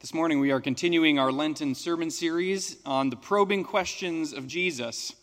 This 0.00 0.14
morning 0.14 0.40
we 0.40 0.50
are 0.50 0.62
continuing 0.62 1.18
our 1.18 1.30
Lenten 1.30 1.74
sermon 1.74 2.10
series 2.10 2.78
on 2.86 3.10
the 3.10 3.16
probing 3.16 3.64
questions 3.64 4.32
of 4.32 4.46
Jesus. 4.46 5.14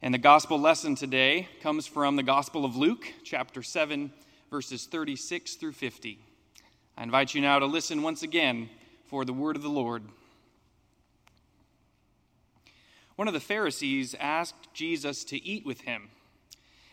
And 0.00 0.14
the 0.14 0.18
gospel 0.18 0.60
lesson 0.60 0.94
today 0.94 1.48
comes 1.60 1.88
from 1.88 2.14
the 2.14 2.22
Gospel 2.22 2.64
of 2.64 2.76
Luke, 2.76 3.12
chapter 3.24 3.64
7, 3.64 4.12
verses 4.48 4.86
36 4.86 5.56
through 5.56 5.72
50. 5.72 6.20
I 6.96 7.02
invite 7.02 7.34
you 7.34 7.40
now 7.40 7.58
to 7.58 7.66
listen 7.66 8.04
once 8.04 8.22
again 8.22 8.70
for 9.06 9.24
the 9.24 9.32
word 9.32 9.56
of 9.56 9.62
the 9.62 9.68
Lord. 9.68 10.04
One 13.16 13.26
of 13.26 13.34
the 13.34 13.40
Pharisees 13.40 14.14
asked 14.20 14.72
Jesus 14.72 15.24
to 15.24 15.44
eat 15.44 15.66
with 15.66 15.80
him. 15.80 16.10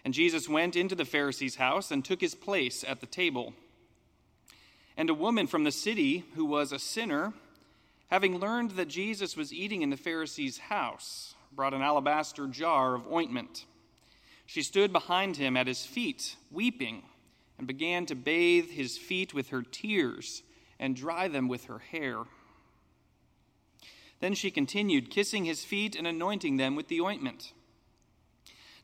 And 0.04 0.16
Jesus 0.16 0.50
went 0.50 0.76
into 0.76 0.96
the 0.96 1.06
Pharisee's 1.06 1.58
house 1.58 1.92
and 1.92 2.04
took 2.04 2.22
his 2.22 2.34
place 2.34 2.84
at 2.84 3.02
the 3.02 3.06
table. 3.06 3.54
And 4.98 5.12
a 5.12 5.14
woman 5.14 5.46
from 5.46 5.64
the 5.64 5.72
city 5.72 6.26
who 6.34 6.44
was 6.44 6.72
a 6.72 6.80
sinner, 6.80 7.34
having 8.08 8.40
learned 8.40 8.72
that 8.72 8.88
Jesus 8.88 9.38
was 9.38 9.54
eating 9.54 9.84
in 9.84 9.92
the 9.92 9.96
Pharisee's 9.96 10.58
house, 10.58 11.36
brought 11.52 11.76
an 11.76 11.84
alabaster 11.84 12.48
jar 12.48 12.96
of 12.96 13.12
ointment. 13.12 13.66
She 14.48 14.64
stood 14.64 14.92
behind 14.92 15.38
him 15.38 15.56
at 15.56 15.68
his 15.68 15.86
feet, 15.86 16.36
weeping, 16.52 17.04
and 17.58 17.68
began 17.68 18.08
to 18.08 18.16
bathe 18.16 18.72
his 18.72 18.98
feet 18.98 19.34
with 19.34 19.50
her 19.50 19.62
tears 19.62 20.42
and 20.80 20.96
dry 20.96 21.28
them 21.28 21.48
with 21.48 21.66
her 21.66 21.80
hair. 21.80 22.24
Then 24.20 24.34
she 24.34 24.50
continued, 24.50 25.12
kissing 25.12 25.46
his 25.46 25.64
feet 25.64 25.96
and 25.96 26.08
anointing 26.08 26.58
them 26.58 26.76
with 26.76 26.88
the 26.88 27.02
ointment. 27.02 27.54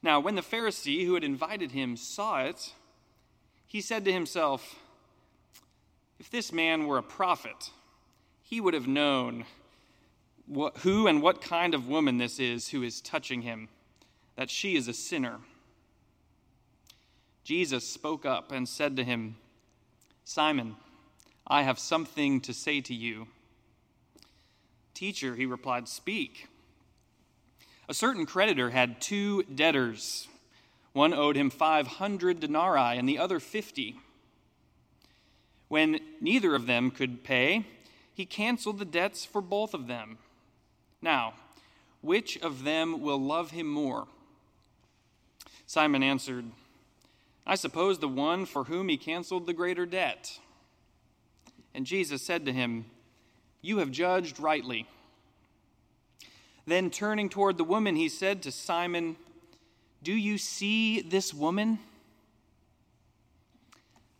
Now, 0.03 0.19
when 0.19 0.35
the 0.35 0.41
Pharisee 0.41 1.05
who 1.05 1.15
had 1.15 1.23
invited 1.23 1.71
him 1.71 1.97
saw 1.97 2.43
it, 2.43 2.73
he 3.65 3.81
said 3.81 4.05
to 4.05 4.13
himself, 4.13 4.75
if 6.23 6.29
this 6.29 6.53
man 6.53 6.87
were 6.87 6.97
a 6.97 7.03
prophet, 7.03 7.69
he 8.43 8.61
would 8.61 8.73
have 8.73 8.87
known 8.87 9.43
what, 10.47 10.77
who 10.77 11.05
and 11.05 11.21
what 11.21 11.41
kind 11.41 11.73
of 11.73 11.89
woman 11.89 12.17
this 12.17 12.39
is 12.39 12.69
who 12.69 12.81
is 12.81 13.01
touching 13.01 13.41
him, 13.41 13.67
that 14.37 14.49
she 14.49 14.77
is 14.77 14.87
a 14.87 14.93
sinner. 14.93 15.39
Jesus 17.43 17.85
spoke 17.85 18.25
up 18.25 18.53
and 18.53 18.69
said 18.69 18.95
to 18.95 19.03
him, 19.03 19.35
Simon, 20.23 20.77
I 21.45 21.63
have 21.63 21.77
something 21.77 22.39
to 22.39 22.53
say 22.53 22.79
to 22.79 22.93
you. 22.93 23.27
Teacher, 24.93 25.35
he 25.35 25.45
replied, 25.45 25.89
Speak. 25.89 26.47
A 27.89 27.93
certain 27.93 28.25
creditor 28.25 28.69
had 28.69 29.01
two 29.01 29.43
debtors. 29.43 30.29
One 30.93 31.13
owed 31.13 31.35
him 31.35 31.49
500 31.49 32.39
denarii 32.39 32.97
and 32.97 33.09
the 33.09 33.19
other 33.19 33.41
50. 33.41 33.97
When 35.67 35.99
neither 36.23 36.55
of 36.55 36.65
them 36.65 36.89
could 36.89 37.23
pay, 37.23 37.65
he 38.15 38.25
canceled 38.25 38.79
the 38.79 38.85
debts 38.85 39.25
for 39.25 39.41
both 39.41 39.73
of 39.73 39.87
them. 39.87 40.17
Now, 41.01 41.33
which 42.01 42.37
of 42.41 42.63
them 42.63 43.01
will 43.01 43.19
love 43.19 43.51
him 43.51 43.67
more? 43.67 44.07
Simon 45.67 46.01
answered, 46.01 46.45
I 47.45 47.55
suppose 47.55 47.99
the 47.99 48.07
one 48.07 48.45
for 48.45 48.63
whom 48.63 48.87
he 48.87 48.97
canceled 48.97 49.45
the 49.45 49.53
greater 49.53 49.85
debt. 49.85 50.39
And 51.73 51.85
Jesus 51.85 52.21
said 52.21 52.45
to 52.45 52.53
him, 52.53 52.85
You 53.61 53.79
have 53.79 53.91
judged 53.91 54.39
rightly. 54.39 54.87
Then 56.65 56.89
turning 56.89 57.27
toward 57.27 57.57
the 57.57 57.63
woman, 57.65 57.97
he 57.97 58.07
said 58.07 58.41
to 58.43 58.51
Simon, 58.51 59.17
Do 60.01 60.13
you 60.13 60.37
see 60.37 61.01
this 61.01 61.33
woman? 61.33 61.79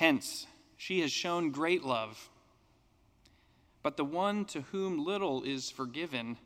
Hence, 0.00 0.46
she 0.78 1.00
has 1.00 1.12
shown 1.12 1.50
great 1.50 1.84
love. 1.84 2.30
But 3.82 3.98
the 3.98 4.04
one 4.04 4.46
to 4.46 4.62
whom 4.62 5.04
little 5.04 5.42
is 5.42 5.70
forgiven 5.70 6.38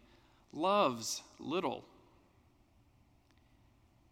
loves 0.52 1.22
little. 1.38 1.84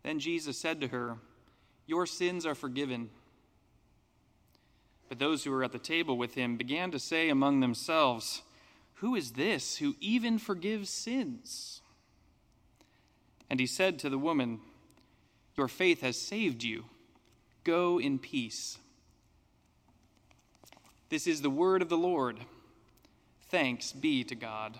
Then 0.04 0.20
Jesus 0.20 0.56
said 0.56 0.81
to 0.81 0.86
her, 0.86 1.16
Your 1.88 2.06
sins 2.06 2.47
are 2.47 2.54
forgiven. 2.54 3.10
But 5.08 5.19
those 5.19 5.42
who 5.42 5.50
were 5.50 5.64
at 5.64 5.72
the 5.72 5.78
table 5.81 6.16
with 6.16 6.34
him 6.34 6.56
began 6.56 6.92
to 6.92 7.00
say 7.00 7.28
among 7.28 7.58
themselves, 7.58 8.42
Who 8.94 9.16
is 9.16 9.32
this 9.32 9.78
who 9.78 9.97
even 9.98 10.38
forgives 10.38 10.88
sins? 10.88 11.81
And 13.50 13.58
he 13.58 13.66
said 13.66 13.98
to 13.98 14.08
the 14.08 14.19
woman, 14.19 14.60
Your 15.56 15.66
faith 15.66 16.02
has 16.02 16.16
saved 16.16 16.62
you. 16.62 16.84
Go 17.64 17.98
in 17.98 18.20
peace. 18.20 18.78
This 21.12 21.27
is 21.27 21.43
the 21.43 21.50
word 21.50 21.83
of 21.83 21.91
the 21.91 21.99
Lord. 21.99 22.39
Thanks 23.50 23.93
be 23.93 24.25
to 24.25 24.34
God. 24.34 24.78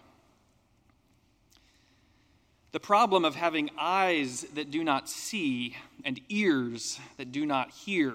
The 2.70 2.81
problem 2.81 3.26
of 3.26 3.34
having 3.34 3.69
eyes 3.76 4.47
that 4.54 4.70
do 4.70 4.82
not 4.82 5.10
see 5.10 5.76
and 6.06 6.19
ears 6.31 6.98
that 7.19 7.32
do 7.32 7.44
not 7.44 7.70
hear 7.70 8.15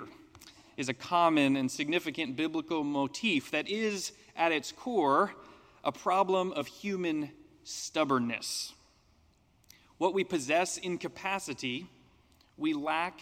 is 0.77 0.89
a 0.89 0.95
common 0.95 1.55
and 1.55 1.69
significant 1.69 2.35
biblical 2.35 2.83
motif 2.83 3.51
that 3.51 3.69
is, 3.69 4.13
at 4.35 4.51
its 4.51 4.71
core, 4.71 5.33
a 5.83 5.91
problem 5.91 6.53
of 6.53 6.65
human 6.65 7.29
stubbornness. 7.65 8.73
What 9.99 10.15
we 10.15 10.23
possess 10.23 10.79
in 10.79 10.97
capacity, 10.97 11.85
we 12.57 12.73
lack 12.73 13.21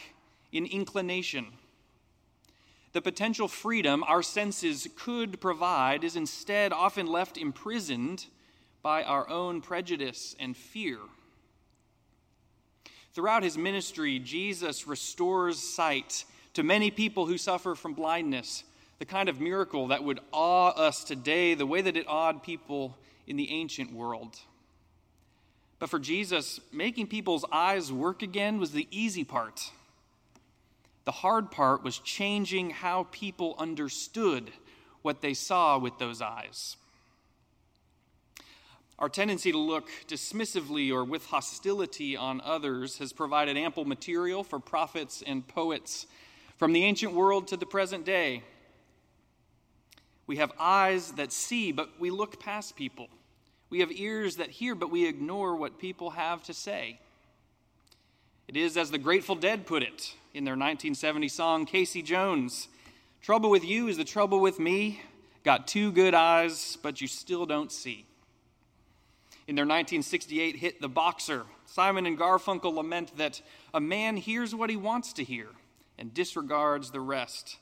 in 0.54 0.66
inclination. 0.66 1.48
The 2.96 3.02
potential 3.02 3.50
freedom 3.50 4.06
our 4.08 4.24
senses 4.24 4.88
could 4.96 5.42
provide 5.42 6.06
is 6.06 6.16
instead 6.16 6.72
often 6.72 7.08
left 7.08 7.38
imprisoned 7.38 8.28
by 8.82 9.04
our 9.04 9.30
own 9.30 9.60
prejudice 9.60 10.34
and 10.40 10.56
fear. 10.56 11.00
Throughout 13.14 13.44
his 13.44 13.58
ministry, 13.58 14.18
Jesus 14.20 14.88
restores 14.88 15.60
sight 15.60 16.24
to 16.54 16.64
many 16.64 16.90
people 16.90 17.26
who 17.26 17.38
suffer 17.38 17.76
from 17.76 17.96
blindness, 17.96 18.64
the 19.00 19.06
kind 19.06 19.28
of 19.28 19.42
miracle 19.42 19.88
that 19.88 20.06
would 20.06 20.22
awe 20.32 20.70
us 20.70 21.04
today 21.04 21.54
the 21.54 21.66
way 21.66 21.82
that 21.82 21.98
it 21.98 22.08
awed 22.08 22.44
people 22.44 22.98
in 23.28 23.36
the 23.36 23.52
ancient 23.52 23.92
world. 23.92 24.40
But 25.80 25.90
for 25.90 26.00
Jesus, 26.00 26.62
making 26.72 27.08
people's 27.08 27.44
eyes 27.52 27.92
work 27.92 28.22
again 28.22 28.58
was 28.58 28.72
the 28.72 28.88
easy 28.90 29.26
part. 29.26 29.70
The 31.06 31.12
hard 31.12 31.52
part 31.52 31.84
was 31.84 32.00
changing 32.00 32.72
how 32.72 33.08
people 33.12 33.56
understood 33.60 34.52
what 35.04 35.22
they 35.22 35.36
saw 35.36 35.78
with 35.78 35.98
those 36.00 36.20
eyes. 36.22 36.78
Our 38.98 39.10
tendency 39.10 39.52
to 39.52 39.58
look 39.58 39.90
dismissively 40.08 40.92
or 40.92 41.04
with 41.04 41.26
hostility 41.28 42.18
on 42.18 42.42
others 42.42 42.98
has 42.98 43.14
provided 43.14 43.56
ample 43.56 43.86
material 43.86 44.44
for 44.44 44.58
prophets 44.58 45.22
and 45.26 45.48
poets 45.48 46.08
from 46.58 46.74
the 46.74 46.84
ancient 46.84 47.14
world 47.14 47.48
to 47.50 47.58
the 47.58 47.66
present 47.66 48.06
day. 48.06 48.42
We 50.26 50.38
have 50.38 50.54
eyes 50.58 51.12
that 51.14 51.32
see, 51.32 51.72
but 51.72 52.00
we 52.00 52.10
look 52.10 52.40
past 52.40 52.76
people. 52.76 53.10
We 53.70 53.82
have 53.82 53.92
ears 53.92 54.38
that 54.38 54.50
hear, 54.50 54.74
but 54.74 54.90
we 54.90 55.08
ignore 55.08 55.56
what 55.56 55.78
people 55.78 56.12
have 56.12 56.42
to 56.44 56.54
say. 56.54 57.00
It 58.48 58.58
is 58.58 58.78
as 58.78 58.90
the 58.90 58.98
Grateful 58.98 59.36
Dead 59.36 59.68
put 59.68 59.84
it 59.84 60.16
in 60.36 60.44
their 60.44 60.54
1970 60.54 61.30
song, 61.30 61.66
Casey 61.66 62.02
Jones 62.02 62.68
Trouble 63.22 63.50
with 63.50 63.66
you 63.66 63.88
is 63.88 63.98
the 63.98 64.04
trouble 64.04 64.40
with 64.40 64.60
me. 64.60 65.02
Got 65.44 65.68
two 65.68 65.92
good 65.92 66.14
eyes, 66.14 66.78
but 66.84 67.02
you 67.02 67.08
still 67.08 67.48
don't 67.48 67.72
see. 67.72 68.06
In 69.48 69.56
their 69.56 69.64
1968 69.64 70.58
hit, 70.58 70.80
The 70.80 70.88
Boxer, 70.88 71.46
Simon 71.66 72.06
and 72.06 72.20
Garfunkel 72.20 72.76
lament 72.76 73.18
that 73.18 73.42
a 73.74 73.80
man 73.80 74.16
hears 74.16 74.54
what 74.54 74.70
he 74.70 74.76
wants 74.76 75.12
to 75.14 75.24
hear 75.24 75.48
and 75.98 76.14
disregards 76.14 76.92
the 76.92 77.00
rest. 77.00 77.58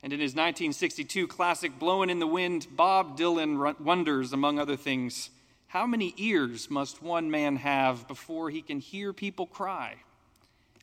And 0.00 0.12
in 0.12 0.20
his 0.20 0.30
1962 0.30 1.26
classic, 1.26 1.76
Blowing 1.80 2.08
in 2.08 2.20
the 2.20 2.26
Wind, 2.28 2.68
Bob 2.70 3.18
Dylan 3.18 3.80
wonders, 3.80 4.32
among 4.32 4.60
other 4.60 4.76
things, 4.76 5.30
how 5.66 5.88
many 5.88 6.14
ears 6.18 6.70
must 6.70 7.02
one 7.02 7.32
man 7.32 7.56
have 7.56 8.06
before 8.06 8.50
he 8.50 8.62
can 8.62 8.78
hear 8.78 9.12
people 9.12 9.46
cry? 9.46 9.96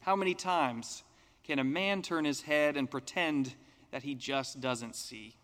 How 0.10 0.16
many 0.16 0.34
times 0.34 1.04
can 1.44 1.60
a 1.60 1.64
man 1.64 2.02
turn 2.02 2.26
his 2.26 2.42
head 2.42 2.78
and 2.78 2.90
pretend 2.90 3.54
that 3.92 4.02
he 4.02 4.16
just 4.16 4.60
doesn't 4.60 4.96
see? 4.96 5.36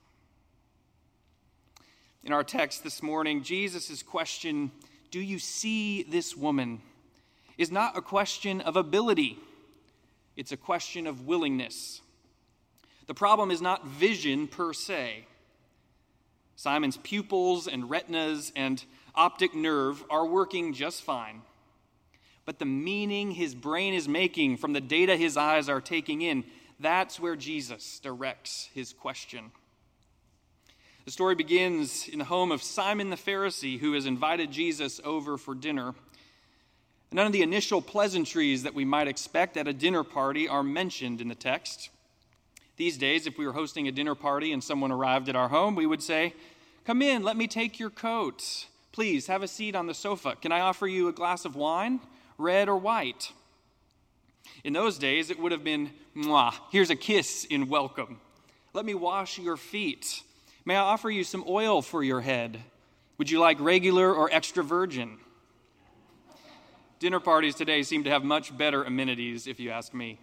In 2.24 2.34
our 2.34 2.44
text 2.44 2.84
this 2.84 3.04
morning, 3.04 3.44
Jesus' 3.44 4.02
question, 4.02 4.72
Do 5.12 5.20
you 5.20 5.38
see 5.38 6.02
this 6.02 6.36
woman? 6.36 6.82
is 7.60 7.70
not 7.70 7.96
a 7.96 8.02
question 8.02 8.60
of 8.62 8.76
ability, 8.76 9.38
it's 10.36 10.52
a 10.52 10.58
question 10.58 11.06
of 11.06 11.28
willingness. 11.28 12.02
The 13.06 13.14
problem 13.14 13.52
is 13.52 13.62
not 13.62 13.86
vision 13.86 14.48
per 14.48 14.74
se. 14.74 15.28
Simon's 16.56 16.98
pupils 16.98 17.68
and 17.68 17.88
retinas 17.88 18.52
and 18.56 18.84
optic 19.14 19.54
nerve 19.54 20.04
are 20.10 20.26
working 20.26 20.74
just 20.74 21.04
fine. 21.04 21.44
But 22.46 22.60
the 22.60 22.66
meaning 22.66 23.32
his 23.32 23.56
brain 23.56 23.94
is 23.94 24.08
making 24.08 24.58
from 24.58 24.74
the 24.74 24.82
data 24.82 25.18
his 25.18 25.36
eyes 25.36 25.68
are 25.68 25.82
taking 25.82 26.22
in, 26.22 26.44
that's 26.80 27.20
where 27.20 27.36
Jesus 27.36 28.00
directs 28.00 28.70
his 28.74 28.94
question. 28.94 29.52
The 31.06 31.12
story 31.12 31.36
begins 31.36 32.08
in 32.08 32.20
the 32.20 32.26
home 32.26 32.52
of 32.52 32.64
Simon 32.64 33.10
the 33.10 33.16
Pharisee, 33.16 33.80
who 33.80 33.94
has 33.94 34.06
invited 34.06 34.52
Jesus 34.52 35.00
over 35.04 35.38
for 35.38 35.54
dinner. 35.54 35.94
None 37.12 37.28
of 37.28 37.32
the 37.32 37.44
initial 37.44 37.82
pleasantries 37.82 38.64
that 38.64 38.74
we 38.74 38.86
might 38.86 39.08
expect 39.08 39.56
at 39.56 39.68
a 39.68 39.74
dinner 39.74 40.04
party 40.04 40.48
are 40.48 40.64
mentioned 40.64 41.22
in 41.22 41.28
the 41.28 41.36
text. 41.36 41.90
These 42.78 42.98
days, 42.98 43.26
if 43.26 43.38
we 43.38 43.46
were 43.46 43.54
hosting 43.54 43.88
a 43.88 43.92
dinner 43.92 44.16
party 44.16 44.52
and 44.52 44.64
someone 44.64 44.92
arrived 44.92 45.30
at 45.30 45.36
our 45.36 45.48
home, 45.48 45.76
we 45.76 45.86
would 45.86 46.04
say, 46.04 46.34
Come 46.86 47.02
in, 47.02 47.24
let 47.24 47.38
me 47.38 47.48
take 47.48 47.80
your 47.80 47.90
coat. 47.90 48.66
Please 48.92 49.28
have 49.28 49.44
a 49.44 49.48
seat 49.48 49.76
on 49.76 49.88
the 49.88 49.94
sofa. 49.94 50.36
Can 50.42 50.52
I 50.52 50.60
offer 50.60 50.88
you 50.88 51.08
a 51.08 51.14
glass 51.14 51.46
of 51.46 51.56
wine, 51.56 52.00
red 52.38 52.70
or 52.70 52.78
white? 52.78 53.32
In 54.64 54.74
those 54.74 54.98
days, 54.98 55.30
it 55.30 55.40
would 55.40 55.52
have 55.52 55.64
been, 55.64 55.92
Mwah, 56.16 56.54
here's 56.72 56.90
a 56.90 56.96
kiss 56.96 57.46
in 57.46 57.68
welcome. 57.68 58.20
Let 58.74 58.86
me 58.86 58.94
wash 58.94 59.38
your 59.38 59.58
feet. 59.58 60.24
May 60.66 60.76
I 60.76 60.82
offer 60.82 61.10
you 61.10 61.24
some 61.24 61.44
oil 61.48 61.82
for 61.82 62.04
your 62.04 62.22
head? 62.22 62.62
Would 63.18 63.30
you 63.30 63.40
like 63.40 63.60
regular 63.60 64.14
or 64.14 64.30
extra 64.32 64.64
virgin? 64.64 65.18
Dinner 67.00 67.20
parties 67.20 67.56
today 67.56 67.84
seem 67.84 68.04
to 68.06 68.10
have 68.10 68.24
much 68.24 68.58
better 68.58 68.84
amenities, 68.84 69.48
if 69.48 69.60
you 69.60 69.70
ask 69.70 69.94
me. 69.94 70.18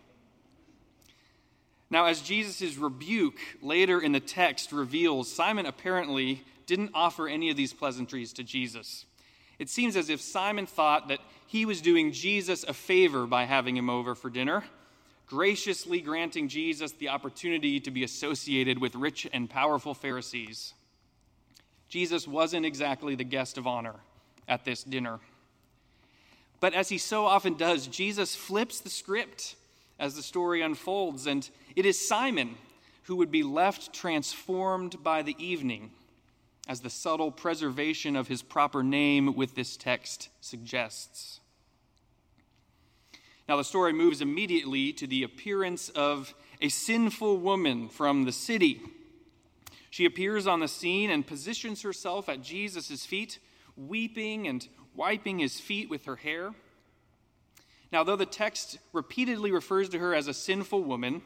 Now, 1.91 2.07
as 2.07 2.23
Jesus' 2.23 2.77
rebuke 2.77 3.39
later 3.61 4.01
in 4.01 4.13
the 4.13 4.21
text 4.21 4.73
reveals, 4.73 5.31
Simon 5.31 5.67
apparently 5.67 6.43
didn't 6.67 6.91
offer 6.95 7.29
any 7.29 7.51
of 7.51 7.57
these 7.57 7.75
pleasantries 7.75 8.33
to 8.33 8.43
Jesus. 8.43 9.05
It 9.63 9.71
seems 9.71 9.95
as 9.95 10.11
if 10.11 10.21
Simon 10.21 10.67
thought 10.67 11.07
that 11.07 11.21
he 11.47 11.67
was 11.67 11.81
doing 11.81 12.11
Jesus 12.11 12.65
a 12.65 12.73
favor 12.73 13.29
by 13.29 13.45
having 13.45 13.77
him 13.77 13.89
over 13.89 14.17
for 14.17 14.29
dinner, 14.29 14.65
graciously 15.29 16.01
granting 16.01 16.49
Jesus 16.49 16.91
the 16.91 17.11
opportunity 17.11 17.79
to 17.79 17.93
be 17.93 18.03
associated 18.03 18.81
with 18.81 18.97
rich 18.97 19.25
and 19.33 19.49
powerful 19.49 19.95
Pharisees. 19.95 20.75
Jesus 21.89 22.27
wasn't 22.27 22.67
exactly 22.67 23.15
the 23.15 23.23
guest 23.23 23.57
of 23.57 23.69
honor 23.69 23.95
at 24.49 24.65
this 24.65 24.83
dinner. 24.83 25.21
But 26.59 26.75
as 26.75 26.89
he 26.89 26.99
so 26.99 27.25
often 27.25 27.55
does, 27.55 27.87
Jesus 27.87 28.35
flips 28.35 28.81
the 28.81 28.91
script 28.91 29.55
as 29.97 30.17
the 30.17 30.25
story 30.25 30.61
unfolds, 30.61 31.29
and 31.29 31.49
it 31.77 31.87
is 31.87 32.09
Simon 32.09 32.57
who 33.05 33.15
would 33.15 33.31
be 33.31 33.45
left 33.45 33.93
transformed 33.93 35.05
by 35.05 35.23
the 35.23 35.37
evening, 35.39 35.93
as 36.73 36.81
the 36.81 36.89
subtle 36.89 37.31
preservation 37.31 38.17
of 38.17 38.29
his 38.29 38.41
proper 38.41 38.83
name 38.83 39.35
with 39.35 39.55
this 39.55 39.77
text 39.77 40.31
suggests. 40.41 41.39
Now, 43.47 43.59
the 43.59 43.63
story 43.63 43.93
moves 43.93 44.23
immediately 44.23 44.91
to 44.95 45.07
the 45.07 45.23
appearance 45.23 45.91
of 45.91 46.33
a 46.63 46.71
sinful 46.71 47.37
woman 47.37 47.91
from 47.91 48.25
the 48.25 48.33
city. 48.33 48.81
She 49.91 50.07
appears 50.07 50.47
on 50.47 50.61
the 50.61 50.67
scene 50.67 51.11
and 51.11 51.27
positions 51.27 51.83
herself 51.83 52.31
at 52.31 52.41
Jesus' 52.41 53.05
feet, 53.05 53.39
weeping 53.77 54.49
and 54.49 54.67
wiping 54.95 55.41
his 55.41 55.61
feet 55.61 55.91
with 55.91 56.07
her 56.07 56.17
hair. 56.17 56.55
Now, 57.93 58.03
though 58.03 58.17
the 58.17 58.25
text 58.25 58.79
repeatedly 58.95 59.53
refers 59.53 59.91
to 59.91 59.99
her 59.99 60.15
as 60.15 60.27
a 60.27 60.33
sinful 60.33 60.85
woman, 60.85 61.21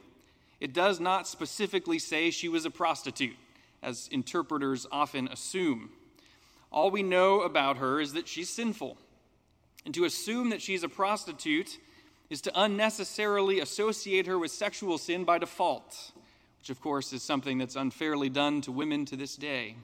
it 0.58 0.72
does 0.72 0.98
not 0.98 1.28
specifically 1.28 2.00
say 2.00 2.32
she 2.32 2.48
was 2.48 2.64
a 2.64 2.70
prostitute, 2.70 3.36
as 3.82 4.08
interpreters 4.10 4.86
often 4.90 5.28
assume. 5.28 5.90
All 6.70 6.90
we 6.90 7.02
know 7.02 7.42
about 7.42 7.78
her 7.78 8.00
is 8.00 8.12
that 8.14 8.28
she's 8.28 8.50
sinful. 8.50 8.98
And 9.84 9.94
to 9.94 10.04
assume 10.04 10.50
that 10.50 10.60
she's 10.60 10.82
a 10.82 10.88
prostitute 10.88 11.78
is 12.28 12.40
to 12.42 12.60
unnecessarily 12.60 13.60
associate 13.60 14.26
her 14.26 14.38
with 14.38 14.50
sexual 14.50 14.98
sin 14.98 15.24
by 15.24 15.38
default, 15.38 16.12
which, 16.58 16.70
of 16.70 16.80
course, 16.80 17.12
is 17.12 17.22
something 17.22 17.58
that's 17.58 17.76
unfairly 17.76 18.28
done 18.28 18.60
to 18.62 18.72
women 18.72 19.04
to 19.06 19.16
this 19.16 19.36
day. 19.36 19.76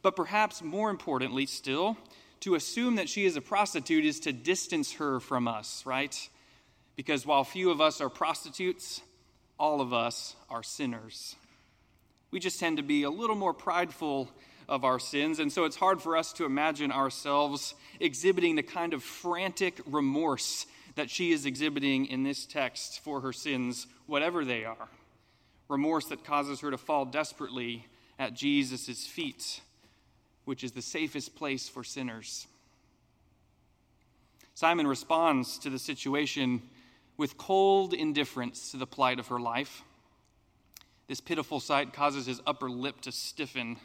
But 0.00 0.16
perhaps 0.16 0.62
more 0.62 0.90
importantly 0.90 1.46
still, 1.46 1.96
to 2.40 2.54
assume 2.54 2.96
that 2.96 3.08
she 3.08 3.24
is 3.24 3.36
a 3.36 3.40
prostitute 3.40 4.04
is 4.04 4.20
to 4.20 4.32
distance 4.32 4.94
her 4.94 5.20
from 5.20 5.46
us, 5.46 5.84
right? 5.86 6.28
Because 6.96 7.26
while 7.26 7.44
few 7.44 7.70
of 7.70 7.80
us 7.80 8.00
are 8.00 8.08
prostitutes, 8.08 9.00
all 9.58 9.80
of 9.80 9.92
us 9.92 10.34
are 10.50 10.62
sinners. 10.62 11.36
We 12.32 12.40
just 12.40 12.58
tend 12.58 12.78
to 12.78 12.82
be 12.82 13.04
a 13.04 13.10
little 13.10 13.36
more 13.36 13.54
prideful 13.54 14.28
of 14.68 14.84
our 14.84 14.98
sins, 14.98 15.38
and 15.38 15.52
so 15.52 15.64
it's 15.64 15.76
hard 15.76 16.02
for 16.02 16.16
us 16.16 16.32
to 16.34 16.44
imagine 16.44 16.90
ourselves 16.90 17.74
exhibiting 18.00 18.56
the 18.56 18.62
kind 18.64 18.94
of 18.94 19.04
frantic 19.04 19.80
remorse 19.86 20.66
that 20.96 21.10
she 21.10 21.30
is 21.30 21.46
exhibiting 21.46 22.06
in 22.06 22.24
this 22.24 22.44
text 22.46 23.00
for 23.04 23.20
her 23.20 23.32
sins, 23.32 23.86
whatever 24.06 24.44
they 24.44 24.64
are. 24.64 24.88
Remorse 25.68 26.06
that 26.06 26.24
causes 26.24 26.58
her 26.60 26.72
to 26.72 26.78
fall 26.78 27.04
desperately 27.04 27.86
at 28.18 28.34
Jesus' 28.34 29.06
feet 29.06 29.60
which 30.44 30.64
is 30.64 30.72
the 30.72 30.82
safest 30.82 31.34
place 31.34 31.68
for 31.68 31.84
sinners. 31.84 32.46
Simon 34.54 34.86
responds 34.86 35.58
to 35.58 35.70
the 35.70 35.78
situation 35.78 36.62
with 37.16 37.38
cold 37.38 37.94
indifference 37.94 38.70
to 38.70 38.76
the 38.76 38.86
plight 38.86 39.18
of 39.18 39.28
her 39.28 39.40
life. 39.40 39.82
This 41.08 41.20
pitiful 41.20 41.60
sight 41.60 41.92
causes 41.92 42.26
his 42.26 42.40
upper 42.46 42.70
lip 42.70 43.00
to 43.02 43.12
stiffen, 43.12 43.76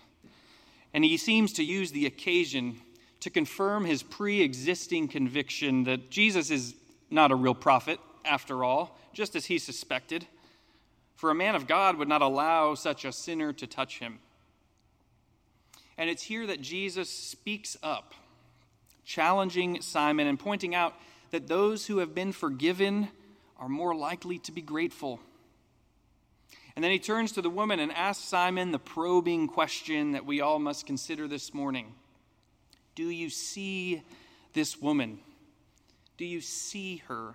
and 0.94 1.04
he 1.04 1.18
seems 1.18 1.54
to 1.54 1.64
use 1.64 1.92
the 1.92 2.06
occasion 2.06 2.78
to 3.19 3.30
confirm 3.30 3.86
his 3.86 4.04
pre 4.04 4.42
existing 4.42 5.08
conviction 5.08 5.84
that 5.86 6.10
Jesus 6.10 6.52
is 6.52 6.75
not 7.10 7.31
a 7.31 7.36
real 7.36 7.56
prophet, 7.56 8.00
after 8.25 8.64
all, 8.64 8.98
just 9.14 9.36
as 9.36 9.46
he 9.46 9.58
suspected. 9.58 10.28
For 11.16 11.31
a 11.31 11.36
man 11.36 11.56
of 11.56 11.68
God 11.68 11.98
would 11.98 12.08
not 12.08 12.22
allow 12.22 12.75
such 12.75 13.06
a 13.06 13.12
sinner 13.12 13.54
to 13.54 13.66
touch 13.66 14.00
him. 14.00 14.19
And 15.98 16.10
it's 16.10 16.24
here 16.24 16.46
that 16.46 16.62
Jesus 16.62 17.10
speaks 17.10 17.76
up, 17.81 18.14
challenging 19.04 19.81
Simon 19.81 20.28
and 20.28 20.38
pointing 20.38 20.76
out 20.76 20.94
that 21.31 21.47
those 21.47 21.88
who 21.88 21.97
have 21.97 22.14
been 22.14 22.31
forgiven 22.31 23.09
are 23.57 23.68
more 23.68 23.95
likely 23.95 24.38
to 24.40 24.52
be 24.52 24.62
grateful. 24.62 25.19
And 26.78 26.84
then 26.84 26.92
he 26.92 27.00
turns 27.00 27.31
to 27.31 27.42
the 27.42 27.50
woman 27.50 27.80
and 27.80 27.92
asks 27.92 28.24
Simon 28.26 28.69
the 28.69 28.78
probing 28.78 29.48
question 29.48 30.12
that 30.12 30.28
we 30.28 30.42
all 30.42 30.60
must 30.60 30.86
consider 30.86 31.28
this 31.28 31.52
morning 31.52 31.96
Do 32.94 33.10
you 33.10 33.31
see 33.31 34.04
this 34.54 34.80
woman? 34.80 35.18
Do 36.18 36.26
you 36.26 36.40
see 36.40 36.98
her? 37.07 37.34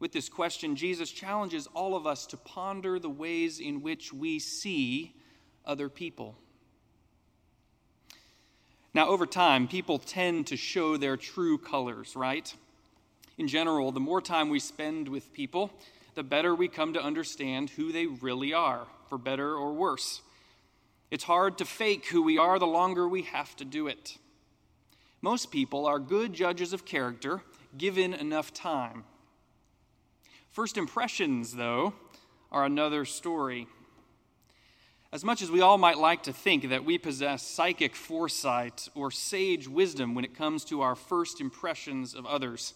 With 0.00 0.12
this 0.12 0.30
question, 0.30 0.76
Jesus 0.76 1.10
challenges 1.10 1.68
all 1.74 1.94
of 1.94 2.06
us 2.06 2.24
to 2.28 2.38
ponder 2.38 2.98
the 2.98 3.10
ways 3.10 3.60
in 3.60 3.82
which 3.82 4.14
we 4.14 4.38
see 4.38 5.12
other 5.66 5.90
people. 5.90 6.38
Now, 8.94 9.08
over 9.08 9.26
time, 9.26 9.68
people 9.68 9.98
tend 9.98 10.46
to 10.46 10.56
show 10.56 10.96
their 10.96 11.18
true 11.18 11.58
colors, 11.58 12.16
right? 12.16 12.50
In 13.36 13.46
general, 13.46 13.92
the 13.92 14.00
more 14.00 14.22
time 14.22 14.48
we 14.48 14.58
spend 14.58 15.06
with 15.06 15.34
people, 15.34 15.70
the 16.14 16.22
better 16.22 16.54
we 16.54 16.68
come 16.68 16.92
to 16.94 17.02
understand 17.02 17.70
who 17.70 17.92
they 17.92 18.06
really 18.06 18.52
are, 18.52 18.86
for 19.08 19.18
better 19.18 19.54
or 19.54 19.72
worse. 19.72 20.20
It's 21.10 21.24
hard 21.24 21.58
to 21.58 21.64
fake 21.64 22.06
who 22.06 22.22
we 22.22 22.38
are 22.38 22.58
the 22.58 22.66
longer 22.66 23.06
we 23.06 23.22
have 23.22 23.54
to 23.56 23.64
do 23.64 23.86
it. 23.86 24.18
Most 25.20 25.50
people 25.50 25.86
are 25.86 25.98
good 25.98 26.32
judges 26.32 26.72
of 26.72 26.84
character 26.84 27.42
given 27.76 28.12
enough 28.12 28.52
time. 28.52 29.04
First 30.50 30.76
impressions, 30.76 31.54
though, 31.54 31.94
are 32.50 32.64
another 32.64 33.04
story. 33.04 33.66
As 35.12 35.24
much 35.24 35.42
as 35.42 35.50
we 35.50 35.60
all 35.60 35.78
might 35.78 35.98
like 35.98 36.22
to 36.24 36.32
think 36.32 36.68
that 36.70 36.84
we 36.84 36.98
possess 36.98 37.42
psychic 37.42 37.94
foresight 37.94 38.88
or 38.94 39.10
sage 39.10 39.68
wisdom 39.68 40.14
when 40.14 40.24
it 40.24 40.34
comes 40.34 40.64
to 40.64 40.80
our 40.80 40.94
first 40.94 41.40
impressions 41.40 42.14
of 42.14 42.26
others, 42.26 42.74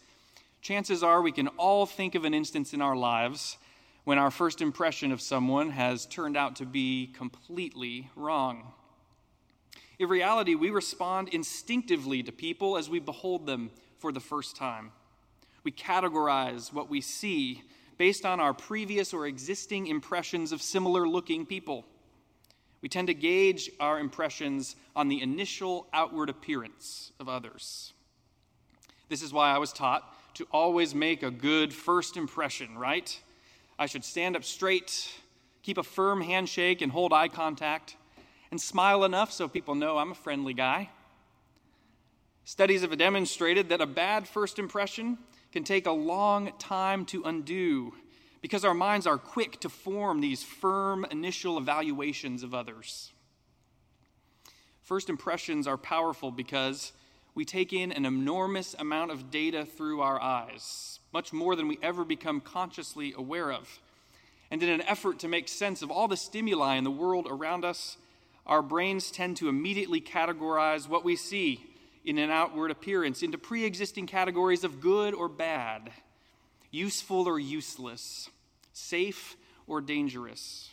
chances 0.67 1.05
are 1.05 1.23
we 1.23 1.31
can 1.31 1.47
all 1.59 1.87
think 1.87 2.17
of 2.17 2.25
an 2.25 2.35
instance 2.35 2.75
in 2.75 2.83
our 2.83 2.97
lives 2.97 3.57
when 4.03 4.19
our 4.19 4.33
first 4.33 4.61
impression 4.61 5.13
of 5.13 5.21
someone 5.21 5.71
has 5.71 6.07
turned 6.07 6.37
out 6.37 6.57
to 6.57 6.67
be 6.67 7.07
completely 7.15 8.11
wrong. 8.17 8.73
In 10.01 10.09
reality, 10.09 10.57
we 10.57 10.71
respond 10.71 11.29
instinctively 11.29 12.21
to 12.25 12.33
people 12.33 12.77
as 12.77 12.91
we 12.91 12.99
behold 12.99 13.47
them 13.47 13.71
for 13.99 14.11
the 14.11 14.19
first 14.19 14.57
time. 14.57 14.91
We 15.63 15.71
categorize 15.71 16.73
what 16.73 16.91
we 16.91 17.01
see 17.01 17.63
based 17.97 18.27
on 18.27 18.41
our 18.41 18.53
previous 18.53 19.15
or 19.15 19.29
existing 19.29 19.87
impressions 19.87 20.51
of 20.51 20.61
similar 20.61 21.07
looking 21.07 21.47
people. 21.47 21.85
We 22.83 22.89
tend 22.89 23.07
to 23.07 23.15
gauge 23.15 23.71
our 23.79 24.01
impressions 24.01 24.75
on 24.97 25.07
the 25.07 25.23
initial 25.23 25.87
outward 25.93 26.29
appearance 26.29 27.13
of 27.21 27.29
others. 27.29 27.93
This 29.09 29.23
is 29.23 29.33
why 29.33 29.53
I 29.53 29.59
was 29.59 29.73
taught 29.73 30.13
to 30.37 30.47
always 30.53 30.95
make 30.95 31.23
a 31.23 31.31
good 31.31 31.73
first 31.73 32.17
impression, 32.17 32.77
right? 32.77 33.19
I 33.79 33.87
should 33.87 34.05
stand 34.05 34.37
up 34.37 34.45
straight, 34.45 35.11
keep 35.63 35.79
a 35.79 35.83
firm 35.83 36.21
handshake, 36.21 36.83
and 36.83 36.93
hold 36.93 37.13
eye 37.13 37.29
contact, 37.29 37.97
and 38.51 38.61
smile 38.61 39.05
enough 39.05 39.33
so 39.33 39.49
people 39.49 39.75
know 39.75 39.97
I'm 39.97 40.13
a 40.13 40.15
friendly 40.15 40.53
guy. 40.53 40.91
Studies 42.45 42.83
have 42.83 42.97
demonstrated 42.97 43.71
that 43.71 43.81
a 43.81 43.87
bad 43.87 44.29
first 44.29 44.59
impression 44.59 45.19
can 45.53 45.65
take 45.65 45.87
a 45.87 45.93
long 45.93 46.53
time 46.59 47.07
to 47.07 47.23
undo 47.25 47.95
because 48.43 48.65
our 48.65 48.75
minds 48.75 49.07
are 49.07 49.19
quick 49.19 49.59
to 49.61 49.71
form 49.71 50.21
these 50.21 50.43
firm 50.43 51.07
initial 51.11 51.57
evaluations 51.57 52.43
of 52.43 52.55
others. 52.55 53.13
First 54.83 55.09
impressions 55.09 55.67
are 55.67 55.79
powerful 55.79 56.31
because 56.31 56.93
we 57.37 57.45
take 57.45 57.75
in 57.75 57.93
an 57.93 58.07
enormous 58.07 58.75
amount 58.79 59.11
of 59.11 59.31
data 59.31 59.67
through 59.67 60.01
our 60.01 60.21
eyes, 60.21 61.01
much 61.13 61.35
more 61.35 61.55
than 61.55 61.69
we 61.69 61.79
ever 61.83 62.03
become 62.03 62.41
consciously 62.41 63.13
aware 63.17 63.53
of. 63.53 63.79
And 64.51 64.63
in 64.63 64.71
an 64.71 64.81
effort 64.81 65.19
to 65.19 65.29
make 65.29 65.47
sense 65.47 65.83
of 65.83 65.91
all 65.91 66.09
the 66.09 66.17
stimuli 66.17 66.77
in 66.77 66.85
the 66.85 66.91
world 66.91 67.27
around 67.29 67.63
us, 67.63 67.99
our 68.47 68.63
brains 68.63 69.11
tend 69.11 69.37
to 69.37 69.51
immediately 69.51 70.01
categorize 70.01 70.89
what 70.89 71.05
we 71.05 71.15
see 71.15 71.63
in 72.07 72.17
an 72.17 72.31
outward 72.31 72.71
appearance 72.71 73.23
into 73.23 73.37
pre 73.37 73.65
existing 73.65 74.07
categories 74.07 74.65
of 74.65 74.81
good 74.81 75.13
or 75.13 75.29
bad, 75.29 75.91
useful 76.71 77.29
or 77.29 77.39
useless, 77.39 78.31
safe 78.73 79.37
or 79.67 79.83
dangerous. 79.83 80.71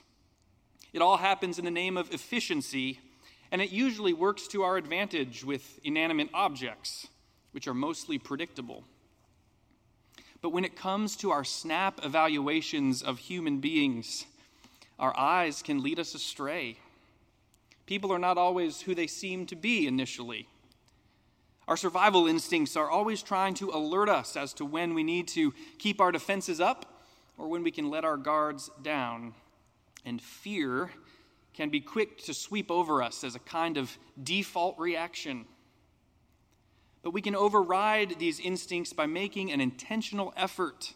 It 0.93 1.01
all 1.01 1.17
happens 1.17 1.59
in 1.59 1.65
the 1.65 1.71
name 1.71 1.97
of 1.97 2.13
efficiency, 2.13 3.01
and 3.53 3.61
it 3.61 3.71
usually 3.71 4.13
works 4.13 4.47
to 4.47 4.63
our 4.63 4.77
advantage 4.77 5.45
with 5.45 5.79
inanimate 5.83 6.29
objects, 6.33 7.07
which 7.51 7.67
are 7.67 7.73
mostly 7.75 8.17
predictable. 8.17 8.83
But 10.41 10.49
when 10.49 10.65
it 10.65 10.75
comes 10.75 11.15
to 11.17 11.29
our 11.29 11.43
snap 11.43 12.03
evaluations 12.03 13.03
of 13.03 13.19
human 13.19 13.59
beings, 13.59 14.25
our 14.97 15.15
eyes 15.15 15.61
can 15.61 15.83
lead 15.83 15.99
us 15.99 16.15
astray. 16.15 16.77
People 17.85 18.11
are 18.11 18.17
not 18.17 18.39
always 18.39 18.81
who 18.81 18.95
they 18.95 19.05
seem 19.05 19.45
to 19.45 19.55
be 19.55 19.85
initially. 19.85 20.47
Our 21.67 21.77
survival 21.77 22.25
instincts 22.25 22.75
are 22.75 22.89
always 22.89 23.21
trying 23.21 23.53
to 23.55 23.69
alert 23.69 24.09
us 24.09 24.35
as 24.35 24.53
to 24.53 24.65
when 24.65 24.95
we 24.95 25.03
need 25.03 25.27
to 25.29 25.53
keep 25.77 26.01
our 26.01 26.11
defenses 26.11 26.59
up 26.59 27.05
or 27.37 27.47
when 27.47 27.61
we 27.61 27.69
can 27.69 27.91
let 27.91 28.03
our 28.03 28.17
guards 28.17 28.71
down. 28.81 29.35
And 30.03 30.19
fear 30.19 30.89
can 31.53 31.69
be 31.69 31.79
quick 31.79 32.17
to 32.23 32.33
sweep 32.33 32.71
over 32.71 33.01
us 33.01 33.23
as 33.23 33.35
a 33.35 33.39
kind 33.39 33.77
of 33.77 33.97
default 34.21 34.77
reaction. 34.79 35.45
But 37.03 37.11
we 37.11 37.21
can 37.21 37.35
override 37.35 38.17
these 38.17 38.39
instincts 38.39 38.93
by 38.93 39.05
making 39.05 39.51
an 39.51 39.61
intentional 39.61 40.33
effort 40.35 40.93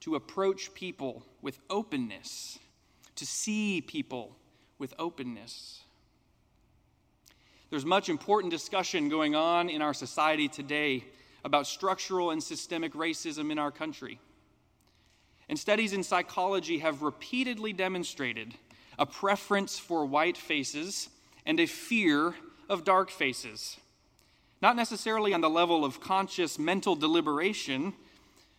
to 0.00 0.14
approach 0.14 0.72
people 0.74 1.22
with 1.42 1.58
openness, 1.68 2.58
to 3.16 3.26
see 3.26 3.80
people 3.80 4.36
with 4.78 4.94
openness. 4.98 5.82
There's 7.68 7.84
much 7.84 8.08
important 8.08 8.50
discussion 8.50 9.08
going 9.08 9.36
on 9.36 9.68
in 9.68 9.82
our 9.82 9.94
society 9.94 10.48
today 10.48 11.04
about 11.44 11.66
structural 11.66 12.30
and 12.30 12.42
systemic 12.42 12.94
racism 12.94 13.52
in 13.52 13.58
our 13.58 13.70
country. 13.70 14.18
And 15.48 15.58
studies 15.58 15.92
in 15.92 16.02
psychology 16.02 16.78
have 16.78 17.02
repeatedly 17.02 17.72
demonstrated 17.72 18.54
a 19.00 19.06
preference 19.06 19.78
for 19.78 20.04
white 20.04 20.36
faces 20.36 21.08
and 21.46 21.58
a 21.58 21.66
fear 21.66 22.34
of 22.68 22.84
dark 22.84 23.10
faces. 23.10 23.78
Not 24.60 24.76
necessarily 24.76 25.32
on 25.32 25.40
the 25.40 25.48
level 25.48 25.86
of 25.86 26.00
conscious 26.00 26.58
mental 26.58 26.94
deliberation, 26.94 27.94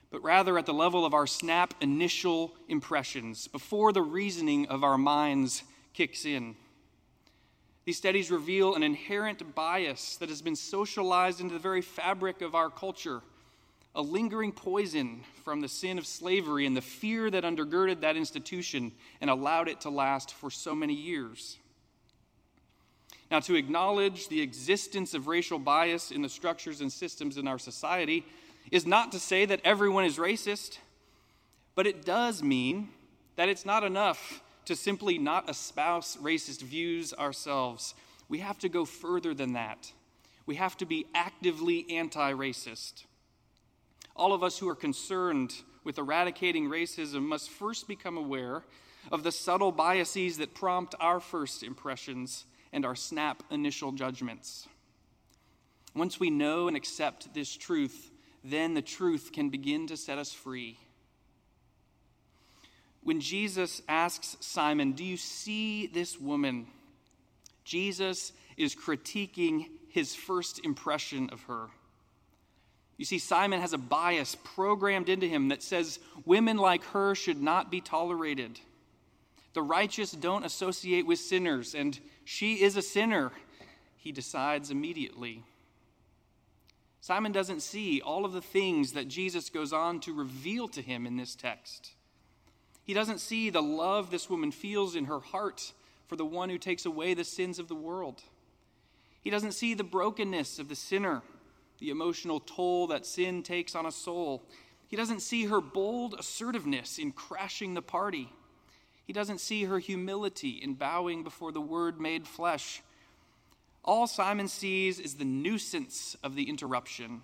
but 0.09 0.23
rather 0.23 0.57
at 0.57 0.65
the 0.65 0.73
level 0.73 1.05
of 1.05 1.13
our 1.13 1.27
snap 1.27 1.75
initial 1.79 2.55
impressions 2.67 3.47
before 3.47 3.93
the 3.93 4.01
reasoning 4.01 4.67
of 4.67 4.83
our 4.83 4.97
minds 4.97 5.61
kicks 5.93 6.25
in. 6.25 6.55
These 7.85 7.97
studies 7.97 8.31
reveal 8.31 8.73
an 8.75 8.83
inherent 8.83 9.53
bias 9.53 10.17
that 10.17 10.29
has 10.29 10.41
been 10.41 10.55
socialized 10.55 11.39
into 11.39 11.53
the 11.53 11.59
very 11.59 11.81
fabric 11.81 12.41
of 12.41 12.55
our 12.55 12.71
culture 12.71 13.21
a 13.95 14.01
lingering 14.01 14.51
poison 14.51 15.23
from 15.43 15.59
the 15.61 15.67
sin 15.67 15.97
of 15.97 16.07
slavery 16.07 16.65
and 16.65 16.77
the 16.77 16.81
fear 16.81 17.29
that 17.29 17.43
undergirded 17.43 18.01
that 18.01 18.15
institution 18.15 18.91
and 19.19 19.29
allowed 19.29 19.67
it 19.67 19.81
to 19.81 19.89
last 19.89 20.33
for 20.33 20.49
so 20.49 20.73
many 20.73 20.93
years. 20.93 21.57
Now, 23.29 23.39
to 23.41 23.55
acknowledge 23.55 24.27
the 24.27 24.41
existence 24.41 25.13
of 25.13 25.27
racial 25.27 25.59
bias 25.59 26.11
in 26.11 26.21
the 26.21 26.29
structures 26.29 26.81
and 26.81 26.91
systems 26.91 27.37
in 27.37 27.47
our 27.47 27.59
society 27.59 28.25
is 28.71 28.85
not 28.85 29.11
to 29.13 29.19
say 29.19 29.45
that 29.45 29.61
everyone 29.63 30.05
is 30.05 30.17
racist, 30.17 30.77
but 31.75 31.87
it 31.87 32.05
does 32.05 32.43
mean 32.43 32.89
that 33.35 33.49
it's 33.49 33.65
not 33.65 33.83
enough 33.83 34.41
to 34.65 34.75
simply 34.75 35.17
not 35.17 35.49
espouse 35.49 36.17
racist 36.17 36.61
views 36.61 37.13
ourselves. 37.13 37.93
We 38.29 38.39
have 38.39 38.59
to 38.59 38.69
go 38.69 38.85
further 38.85 39.33
than 39.33 39.53
that. 39.53 39.91
We 40.45 40.55
have 40.55 40.77
to 40.77 40.85
be 40.85 41.07
actively 41.13 41.85
anti 41.89 42.33
racist. 42.33 43.05
All 44.15 44.33
of 44.33 44.43
us 44.43 44.57
who 44.57 44.69
are 44.69 44.75
concerned 44.75 45.53
with 45.83 45.97
eradicating 45.97 46.69
racism 46.69 47.23
must 47.23 47.49
first 47.49 47.87
become 47.87 48.17
aware 48.17 48.63
of 49.11 49.23
the 49.23 49.31
subtle 49.31 49.71
biases 49.71 50.37
that 50.37 50.53
prompt 50.53 50.95
our 50.99 51.19
first 51.19 51.63
impressions 51.63 52.45
and 52.71 52.85
our 52.85 52.95
snap 52.95 53.43
initial 53.49 53.91
judgments. 53.91 54.67
Once 55.95 56.19
we 56.19 56.29
know 56.29 56.67
and 56.67 56.77
accept 56.77 57.33
this 57.33 57.55
truth, 57.55 58.11
then 58.43 58.73
the 58.73 58.81
truth 58.81 59.31
can 59.33 59.49
begin 59.49 59.87
to 59.87 59.97
set 59.97 60.17
us 60.17 60.31
free. 60.31 60.77
When 63.03 63.19
Jesus 63.19 63.81
asks 63.89 64.37
Simon, 64.39 64.93
Do 64.93 65.03
you 65.03 65.17
see 65.17 65.87
this 65.87 66.19
woman? 66.19 66.67
Jesus 67.63 68.31
is 68.57 68.75
critiquing 68.75 69.67
his 69.89 70.15
first 70.15 70.63
impression 70.63 71.29
of 71.31 71.41
her. 71.43 71.67
You 73.01 73.05
see, 73.05 73.17
Simon 73.17 73.61
has 73.61 73.73
a 73.73 73.79
bias 73.79 74.35
programmed 74.35 75.09
into 75.09 75.27
him 75.27 75.47
that 75.47 75.63
says 75.63 75.97
women 76.23 76.57
like 76.57 76.83
her 76.83 77.15
should 77.15 77.41
not 77.41 77.71
be 77.71 77.81
tolerated. 77.81 78.59
The 79.53 79.63
righteous 79.63 80.11
don't 80.11 80.45
associate 80.45 81.07
with 81.07 81.17
sinners, 81.17 81.73
and 81.73 81.99
she 82.25 82.61
is 82.61 82.77
a 82.77 82.81
sinner, 82.83 83.31
he 83.97 84.11
decides 84.11 84.69
immediately. 84.69 85.43
Simon 86.99 87.31
doesn't 87.31 87.63
see 87.63 88.01
all 88.01 88.23
of 88.23 88.33
the 88.33 88.39
things 88.39 88.91
that 88.91 89.07
Jesus 89.07 89.49
goes 89.49 89.73
on 89.73 89.99
to 90.01 90.13
reveal 90.13 90.67
to 90.67 90.81
him 90.83 91.07
in 91.07 91.17
this 91.17 91.33
text. 91.33 91.93
He 92.83 92.93
doesn't 92.93 93.17
see 93.17 93.49
the 93.49 93.63
love 93.63 94.11
this 94.11 94.29
woman 94.29 94.51
feels 94.51 94.95
in 94.95 95.05
her 95.05 95.21
heart 95.21 95.73
for 96.05 96.17
the 96.17 96.23
one 96.23 96.51
who 96.51 96.59
takes 96.59 96.85
away 96.85 97.15
the 97.15 97.23
sins 97.23 97.57
of 97.57 97.67
the 97.67 97.73
world. 97.73 98.21
He 99.21 99.31
doesn't 99.31 99.53
see 99.53 99.73
the 99.73 99.83
brokenness 99.83 100.59
of 100.59 100.69
the 100.69 100.75
sinner 100.75 101.23
the 101.81 101.89
emotional 101.89 102.39
toll 102.39 102.87
that 102.87 103.07
sin 103.07 103.41
takes 103.41 103.75
on 103.75 103.87
a 103.87 103.91
soul. 103.91 104.43
He 104.87 104.95
doesn't 104.95 105.21
see 105.21 105.45
her 105.45 105.59
bold 105.59 106.15
assertiveness 106.17 106.99
in 106.99 107.11
crashing 107.11 107.73
the 107.73 107.81
party. 107.81 108.31
He 109.05 109.13
doesn't 109.13 109.41
see 109.41 109.63
her 109.63 109.79
humility 109.79 110.51
in 110.51 110.75
bowing 110.75 111.23
before 111.23 111.51
the 111.51 111.59
Word 111.59 111.99
made 111.99 112.27
flesh. 112.27 112.83
All 113.83 114.05
Simon 114.05 114.47
sees 114.47 114.99
is 114.99 115.15
the 115.15 115.25
nuisance 115.25 116.15
of 116.23 116.35
the 116.35 116.47
interruption 116.47 117.21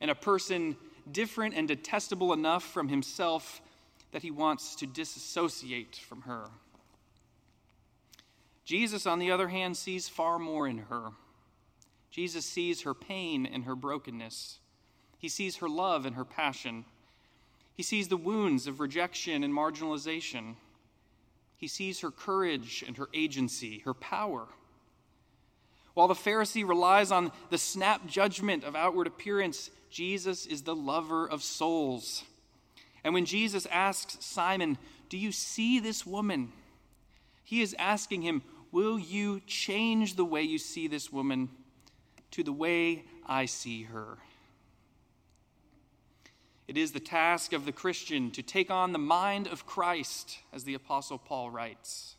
and 0.00 0.10
a 0.10 0.14
person 0.14 0.76
different 1.12 1.54
and 1.54 1.68
detestable 1.68 2.32
enough 2.32 2.64
from 2.64 2.88
himself 2.88 3.60
that 4.12 4.22
he 4.22 4.30
wants 4.30 4.74
to 4.76 4.86
disassociate 4.86 5.96
from 5.96 6.22
her. 6.22 6.46
Jesus, 8.64 9.06
on 9.06 9.18
the 9.18 9.30
other 9.30 9.48
hand, 9.48 9.76
sees 9.76 10.08
far 10.08 10.38
more 10.38 10.66
in 10.66 10.78
her. 10.78 11.10
Jesus 12.16 12.46
sees 12.46 12.80
her 12.80 12.94
pain 12.94 13.44
and 13.44 13.64
her 13.64 13.76
brokenness. 13.76 14.58
He 15.18 15.28
sees 15.28 15.56
her 15.56 15.68
love 15.68 16.06
and 16.06 16.16
her 16.16 16.24
passion. 16.24 16.86
He 17.74 17.82
sees 17.82 18.08
the 18.08 18.16
wounds 18.16 18.66
of 18.66 18.80
rejection 18.80 19.44
and 19.44 19.52
marginalization. 19.52 20.54
He 21.58 21.68
sees 21.68 22.00
her 22.00 22.10
courage 22.10 22.82
and 22.86 22.96
her 22.96 23.10
agency, 23.12 23.80
her 23.80 23.92
power. 23.92 24.46
While 25.92 26.08
the 26.08 26.14
Pharisee 26.14 26.66
relies 26.66 27.12
on 27.12 27.32
the 27.50 27.58
snap 27.58 28.06
judgment 28.06 28.64
of 28.64 28.74
outward 28.74 29.06
appearance, 29.06 29.70
Jesus 29.90 30.46
is 30.46 30.62
the 30.62 30.74
lover 30.74 31.28
of 31.28 31.42
souls. 31.42 32.24
And 33.04 33.12
when 33.12 33.26
Jesus 33.26 33.66
asks 33.66 34.24
Simon, 34.24 34.78
Do 35.10 35.18
you 35.18 35.32
see 35.32 35.80
this 35.80 36.06
woman? 36.06 36.50
He 37.44 37.60
is 37.60 37.76
asking 37.78 38.22
him, 38.22 38.40
Will 38.72 38.98
you 38.98 39.42
change 39.46 40.14
the 40.14 40.24
way 40.24 40.40
you 40.40 40.56
see 40.56 40.88
this 40.88 41.12
woman 41.12 41.50
to 42.32 42.42
the 42.42 42.52
way 42.52 43.04
I 43.26 43.46
see 43.46 43.84
her. 43.84 44.18
It 46.68 46.76
is 46.76 46.92
the 46.92 47.00
task 47.00 47.52
of 47.52 47.64
the 47.64 47.72
Christian 47.72 48.32
to 48.32 48.42
take 48.42 48.70
on 48.70 48.92
the 48.92 48.98
mind 48.98 49.46
of 49.46 49.66
Christ, 49.66 50.38
as 50.52 50.64
the 50.64 50.74
Apostle 50.74 51.18
Paul 51.18 51.50
writes. 51.50 52.16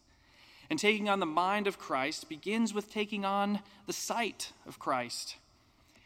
And 0.69 0.79
taking 0.79 1.09
on 1.09 1.19
the 1.19 1.25
mind 1.25 1.67
of 1.67 1.79
Christ 1.79 2.29
begins 2.29 2.73
with 2.73 2.91
taking 2.91 3.25
on 3.25 3.59
the 3.85 3.93
sight 3.93 4.53
of 4.65 4.79
Christ. 4.79 5.35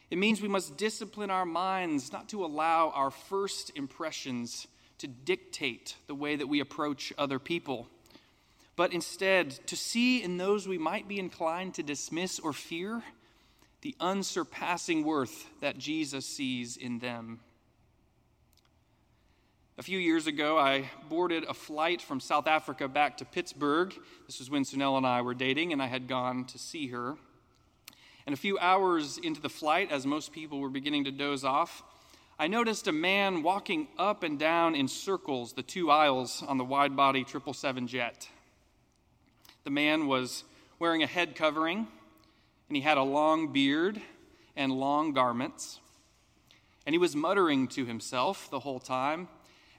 It 0.09 0.17
means 0.17 0.41
we 0.41 0.47
must 0.47 0.75
discipline 0.75 1.29
our 1.29 1.45
minds 1.45 2.11
not 2.11 2.29
to 2.29 2.43
allow 2.43 2.89
our 2.89 3.11
first 3.11 3.71
impressions 3.75 4.67
to 4.97 5.07
dictate 5.07 5.95
the 6.07 6.15
way 6.15 6.35
that 6.35 6.47
we 6.47 6.59
approach 6.59 7.13
other 7.17 7.39
people, 7.39 7.87
but 8.75 8.93
instead 8.93 9.51
to 9.67 9.75
see 9.75 10.21
in 10.21 10.37
those 10.37 10.67
we 10.67 10.77
might 10.77 11.07
be 11.07 11.17
inclined 11.19 11.75
to 11.75 11.83
dismiss 11.83 12.39
or 12.39 12.53
fear 12.53 13.03
the 13.81 13.95
unsurpassing 13.99 15.03
worth 15.03 15.47
that 15.59 15.77
Jesus 15.77 16.25
sees 16.25 16.77
in 16.77 16.99
them. 16.99 17.39
A 19.77 19.83
few 19.83 19.97
years 19.97 20.27
ago, 20.27 20.59
I 20.59 20.91
boarded 21.09 21.43
a 21.45 21.53
flight 21.53 22.01
from 22.01 22.19
South 22.19 22.45
Africa 22.45 22.87
back 22.87 23.17
to 23.17 23.25
Pittsburgh. 23.25 23.93
This 24.27 24.37
was 24.37 24.49
when 24.49 24.63
Sunel 24.63 24.97
and 24.97 25.07
I 25.07 25.21
were 25.23 25.33
dating, 25.33 25.73
and 25.73 25.81
I 25.81 25.87
had 25.87 26.07
gone 26.07 26.45
to 26.45 26.59
see 26.59 26.87
her. 26.89 27.15
And 28.27 28.33
a 28.33 28.37
few 28.37 28.59
hours 28.59 29.17
into 29.17 29.41
the 29.41 29.49
flight, 29.49 29.91
as 29.91 30.05
most 30.05 30.31
people 30.31 30.59
were 30.59 30.69
beginning 30.69 31.05
to 31.05 31.11
doze 31.11 31.43
off, 31.43 31.81
I 32.37 32.47
noticed 32.47 32.87
a 32.87 32.91
man 32.91 33.41
walking 33.41 33.87
up 33.97 34.21
and 34.21 34.37
down 34.37 34.75
in 34.75 34.87
circles 34.87 35.53
the 35.53 35.63
two 35.63 35.89
aisles 35.89 36.43
on 36.47 36.57
the 36.57 36.65
wide 36.65 36.95
body 36.95 37.21
777 37.21 37.87
jet. 37.87 38.29
The 39.63 39.71
man 39.71 40.07
was 40.07 40.43
wearing 40.77 41.01
a 41.01 41.07
head 41.07 41.35
covering, 41.35 41.87
and 42.71 42.77
he 42.77 42.81
had 42.81 42.97
a 42.97 43.03
long 43.03 43.51
beard 43.51 44.01
and 44.55 44.71
long 44.71 45.11
garments. 45.11 45.81
And 46.85 46.95
he 46.95 46.97
was 46.97 47.15
muttering 47.15 47.67
to 47.67 47.83
himself 47.85 48.49
the 48.49 48.61
whole 48.61 48.79
time 48.79 49.27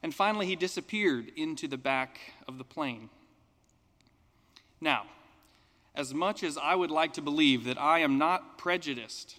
and 0.02 0.12
finally, 0.12 0.46
he 0.46 0.56
disappeared 0.56 1.30
into 1.36 1.68
the 1.68 1.78
back 1.78 2.18
of 2.48 2.58
the 2.58 2.64
plane. 2.64 3.08
Now, 4.80 5.04
as 5.94 6.12
much 6.12 6.42
as 6.42 6.58
I 6.58 6.74
would 6.74 6.90
like 6.90 7.12
to 7.14 7.22
believe 7.22 7.64
that 7.64 7.80
I 7.80 8.00
am 8.00 8.18
not 8.18 8.58
prejudiced, 8.58 9.36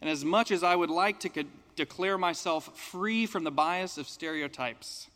and 0.00 0.08
as 0.08 0.24
much 0.24 0.52
as 0.52 0.62
I 0.62 0.76
would 0.76 0.90
like 0.90 1.18
to 1.20 1.44
declare 1.74 2.16
myself 2.16 2.78
free 2.78 3.26
from 3.26 3.42
the 3.42 3.50
bias 3.50 3.98
of 3.98 4.08
stereotypes, 4.08 5.08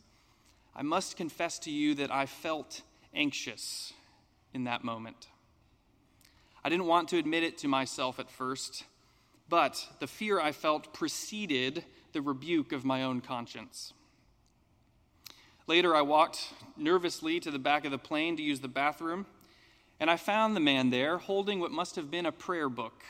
I 0.75 0.83
must 0.83 1.17
confess 1.17 1.61
to 1.61 1.71
you 1.71 1.95
that 1.97 2.11
I 2.11 2.27
felt 2.27 2.83
anxious 3.15 3.93
in 4.53 4.65
that 4.65 4.83
moment. 4.83 5.29
I 6.65 6.69
didn't 6.69 6.87
want 6.87 7.09
to 7.09 7.19
admit 7.19 7.43
it 7.43 7.59
to 7.59 7.69
myself 7.69 8.21
at 8.21 8.31
first, 8.31 8.85
but 9.49 9.87
the 9.99 10.07
fear 10.07 10.41
I 10.41 10.53
felt 10.53 10.95
preceded 10.95 11.85
the 12.13 12.23
rebuke 12.23 12.73
of 12.73 12.85
my 12.85 13.03
own 13.03 13.21
conscience. 13.21 13.93
Later, 15.67 15.95
I 15.95 16.03
walked 16.03 16.53
nervously 16.77 17.41
to 17.41 17.51
the 17.51 17.59
back 17.59 17.85
of 17.85 17.91
the 17.91 17.99
plane 17.99 18.37
to 18.37 18.43
use 18.43 18.61
the 18.61 18.69
bathroom, 18.69 19.27
and 19.99 20.11
I 20.11 20.17
found 20.17 20.55
the 20.55 20.61
man 20.61 20.91
there 20.91 21.19
holding 21.19 21.59
what 21.61 21.71
must 21.71 21.97
have 21.97 22.11
been 22.11 22.27
a 22.27 22.33
prayer 22.33 22.69
book, 22.69 23.03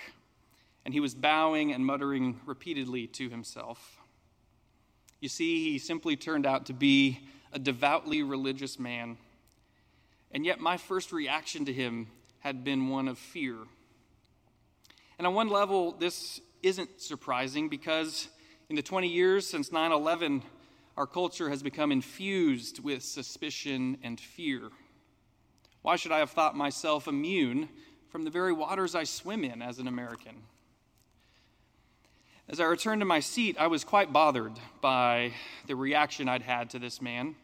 and 0.85 0.94
he 0.94 1.00
was 1.00 1.14
bowing 1.14 1.73
and 1.73 1.85
muttering 1.85 2.40
repeatedly 2.47 3.06
to 3.09 3.28
himself. 3.28 3.99
You 5.21 5.28
see, 5.28 5.71
he 5.71 5.78
simply 5.78 6.16
turned 6.16 6.47
out 6.47 6.66
to 6.66 6.73
be 6.73 7.21
a 7.52 7.59
devoutly 7.59 8.23
religious 8.23 8.78
man, 8.78 9.18
and 10.30 10.47
yet 10.47 10.59
my 10.59 10.76
first 10.78 11.12
reaction 11.12 11.66
to 11.66 11.73
him 11.73 12.09
had 12.42 12.64
been 12.64 12.88
one 12.88 13.06
of 13.06 13.18
fear. 13.18 13.56
And 15.16 15.26
on 15.26 15.34
one 15.34 15.49
level, 15.49 15.92
this 15.92 16.40
isn't 16.62 17.00
surprising 17.00 17.68
because 17.68 18.28
in 18.68 18.75
the 18.76 18.82
20 18.82 19.08
years 19.08 19.46
since 19.46 19.70
9 19.70 19.92
11, 19.92 20.42
our 20.96 21.06
culture 21.06 21.49
has 21.49 21.62
become 21.62 21.92
infused 21.92 22.82
with 22.82 23.02
suspicion 23.02 23.96
and 24.02 24.20
fear. 24.20 24.70
Why 25.82 25.96
should 25.96 26.12
I 26.12 26.18
have 26.18 26.30
thought 26.30 26.56
myself 26.56 27.06
immune 27.06 27.68
from 28.11 28.25
the 28.25 28.30
very 28.30 28.52
waters 28.52 28.94
I 28.94 29.04
swim 29.04 29.44
in 29.44 29.62
as 29.62 29.78
an 29.78 29.87
American? 29.87 30.42
As 32.49 32.58
I 32.58 32.64
returned 32.64 33.00
to 33.00 33.06
my 33.06 33.21
seat, 33.21 33.56
I 33.58 33.69
was 33.69 33.84
quite 33.84 34.12
bothered 34.12 34.58
by 34.80 35.32
the 35.69 35.76
reaction 35.76 36.28
I'd 36.28 36.43
had 36.43 36.71
to 36.71 36.80
this 36.80 37.00
man. 37.00 37.36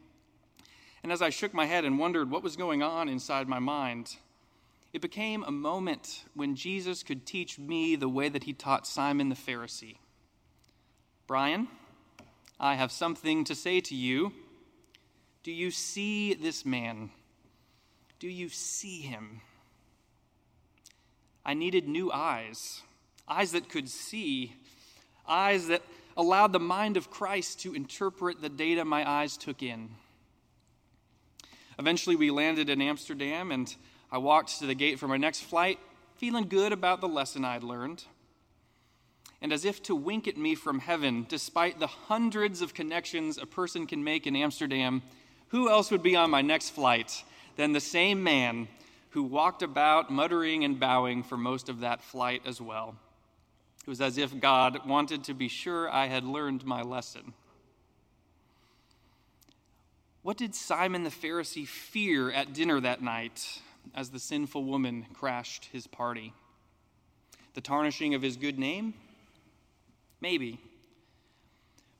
And 1.04 1.12
as 1.12 1.22
I 1.22 1.30
shook 1.30 1.54
my 1.54 1.66
head 1.66 1.84
and 1.84 2.00
wondered 2.00 2.30
what 2.30 2.42
was 2.42 2.56
going 2.56 2.82
on 2.82 3.08
inside 3.08 3.48
my 3.48 3.60
mind, 3.60 4.16
it 4.92 5.02
became 5.02 5.44
a 5.44 5.50
moment 5.50 6.24
when 6.34 6.54
Jesus 6.54 7.02
could 7.02 7.26
teach 7.26 7.58
me 7.58 7.96
the 7.96 8.08
way 8.08 8.28
that 8.28 8.44
he 8.44 8.52
taught 8.52 8.86
Simon 8.86 9.28
the 9.28 9.34
Pharisee. 9.34 9.96
Brian, 11.26 11.68
I 12.58 12.74
have 12.74 12.90
something 12.90 13.44
to 13.44 13.54
say 13.54 13.80
to 13.82 13.94
you. 13.94 14.32
Do 15.42 15.52
you 15.52 15.70
see 15.70 16.34
this 16.34 16.64
man? 16.64 17.10
Do 18.18 18.28
you 18.28 18.48
see 18.48 19.00
him? 19.00 19.42
I 21.44 21.54
needed 21.54 21.86
new 21.86 22.10
eyes, 22.10 22.82
eyes 23.28 23.52
that 23.52 23.68
could 23.68 23.88
see, 23.88 24.54
eyes 25.26 25.68
that 25.68 25.82
allowed 26.16 26.52
the 26.52 26.58
mind 26.58 26.96
of 26.96 27.10
Christ 27.10 27.60
to 27.60 27.74
interpret 27.74 28.42
the 28.42 28.48
data 28.48 28.84
my 28.84 29.08
eyes 29.08 29.36
took 29.36 29.62
in. 29.62 29.90
Eventually, 31.78 32.16
we 32.16 32.30
landed 32.30 32.68
in 32.68 32.82
Amsterdam, 32.82 33.52
and 33.52 33.74
I 34.10 34.18
walked 34.18 34.58
to 34.58 34.66
the 34.66 34.74
gate 34.74 34.98
for 34.98 35.08
my 35.08 35.16
next 35.16 35.40
flight, 35.40 35.78
feeling 36.16 36.48
good 36.48 36.72
about 36.72 37.00
the 37.00 37.08
lesson 37.08 37.44
I'd 37.44 37.62
learned 37.62 38.04
and 39.40 39.52
as 39.52 39.64
if 39.64 39.82
to 39.84 39.94
wink 39.94 40.26
at 40.26 40.36
me 40.36 40.54
from 40.54 40.80
heaven, 40.80 41.26
despite 41.28 41.78
the 41.78 41.86
hundreds 41.86 42.60
of 42.60 42.74
connections 42.74 43.38
a 43.38 43.46
person 43.46 43.86
can 43.86 44.02
make 44.02 44.26
in 44.26 44.34
Amsterdam, 44.34 45.02
who 45.48 45.70
else 45.70 45.90
would 45.90 46.02
be 46.02 46.16
on 46.16 46.30
my 46.30 46.42
next 46.42 46.70
flight 46.70 47.22
than 47.56 47.72
the 47.72 47.80
same 47.80 48.22
man 48.22 48.68
who 49.10 49.22
walked 49.22 49.62
about 49.62 50.10
muttering 50.10 50.64
and 50.64 50.80
bowing 50.80 51.22
for 51.22 51.36
most 51.36 51.68
of 51.68 51.80
that 51.80 52.02
flight 52.02 52.42
as 52.46 52.60
well? 52.60 52.96
It 53.82 53.88
was 53.88 54.00
as 54.00 54.18
if 54.18 54.38
God 54.38 54.86
wanted 54.86 55.24
to 55.24 55.34
be 55.34 55.48
sure 55.48 55.88
I 55.88 56.06
had 56.06 56.24
learned 56.24 56.64
my 56.66 56.82
lesson. 56.82 57.32
What 60.22 60.36
did 60.36 60.54
Simon 60.54 61.04
the 61.04 61.10
Pharisee 61.10 61.66
fear 61.66 62.30
at 62.30 62.52
dinner 62.52 62.80
that 62.80 63.00
night 63.00 63.62
as 63.94 64.10
the 64.10 64.18
sinful 64.18 64.64
woman 64.64 65.06
crashed 65.14 65.66
his 65.72 65.86
party? 65.86 66.32
The 67.54 67.60
tarnishing 67.60 68.14
of 68.14 68.22
his 68.22 68.36
good 68.36 68.58
name? 68.58 68.94
Maybe. 70.20 70.60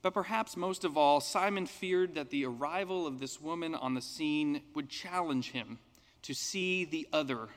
But 0.03 0.15
perhaps 0.15 0.57
most 0.57 0.85
of 0.85 0.97
all, 0.97 1.21
Simon 1.21 1.67
feared 1.67 2.15
that 2.15 2.31
the 2.31 2.45
arrival 2.45 3.07
of 3.07 3.21
this 3.21 3.41
woman 3.41 3.75
on 3.75 3.95
the 3.95 4.01
scene 4.01 4.63
would 4.75 4.89
challenge 4.89 5.51
him 5.51 5.79
to 6.23 6.35
see 6.35 6.85
the 6.85 7.09
other 7.13 7.49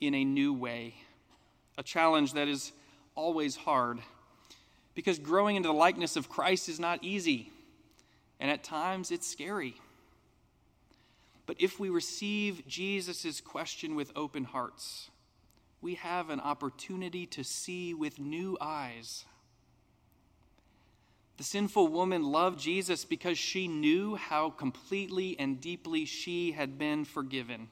in 0.00 0.14
a 0.14 0.24
new 0.24 0.52
way. 0.52 0.94
A 1.78 1.82
challenge 1.82 2.32
that 2.34 2.48
is 2.48 2.72
always 3.14 3.56
hard 3.56 4.00
because 4.94 5.18
growing 5.18 5.56
into 5.56 5.68
the 5.68 5.74
likeness 5.74 6.16
of 6.16 6.28
Christ 6.28 6.68
is 6.68 6.78
not 6.78 7.02
easy, 7.02 7.50
and 8.40 8.50
at 8.50 8.62
times 8.62 9.10
it's 9.10 9.26
scary. 9.26 9.74
But 11.52 11.60
if 11.60 11.78
we 11.78 11.90
receive 11.90 12.66
Jesus' 12.66 13.42
question 13.42 13.94
with 13.94 14.10
open 14.16 14.44
hearts, 14.44 15.10
we 15.82 15.96
have 15.96 16.30
an 16.30 16.40
opportunity 16.40 17.26
to 17.26 17.44
see 17.44 17.92
with 17.92 18.18
new 18.18 18.56
eyes 18.58 19.26
the 21.36 21.44
sinful 21.44 21.88
woman 21.88 22.22
loved 22.22 22.58
Jesus 22.58 23.04
because 23.04 23.36
she 23.36 23.68
knew 23.68 24.14
how 24.14 24.48
completely 24.48 25.38
and 25.38 25.60
deeply 25.60 26.06
she 26.06 26.52
had 26.52 26.78
been 26.78 27.04
forgiven. 27.04 27.68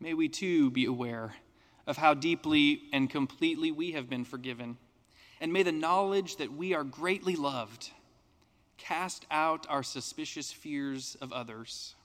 May 0.00 0.14
we 0.14 0.30
too 0.30 0.70
be 0.70 0.86
aware 0.86 1.34
of 1.86 1.98
how 1.98 2.14
deeply 2.14 2.84
and 2.90 3.10
completely 3.10 3.70
we 3.70 3.92
have 3.92 4.08
been 4.08 4.24
forgiven. 4.24 4.78
And 5.42 5.52
may 5.52 5.62
the 5.62 5.72
knowledge 5.72 6.36
that 6.36 6.54
we 6.54 6.72
are 6.72 6.84
greatly 6.84 7.36
loved 7.36 7.90
cast 8.78 9.26
out 9.30 9.66
our 9.68 9.82
suspicious 9.82 10.50
fears 10.50 11.18
of 11.20 11.34
others. 11.34 11.96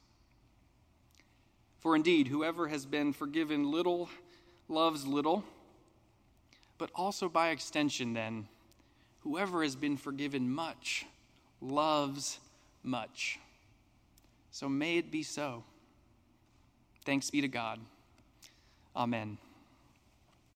For 1.85 1.95
indeed, 1.95 2.29
whoever 2.29 2.67
has 2.69 2.83
been 2.83 3.13
forgiven 3.13 3.69
little 3.69 4.09
loves 4.67 5.05
little, 5.05 5.43
but 6.79 6.89
also 6.95 7.29
by 7.29 7.49
extension, 7.49 8.13
then, 8.13 8.47
Whoever 9.19 9.61
has 9.61 9.75
been 9.75 9.95
forgiven 9.95 10.49
much 10.49 11.05
loves 11.61 12.39
much. 12.81 13.39
So 14.49 14.67
may 14.67 14.97
it 14.97 15.11
be 15.11 15.21
so. 15.21 15.63
Thanks 17.05 17.29
be 17.29 17.41
to 17.41 17.47
God. 17.47 17.79
Amen. 18.95 19.37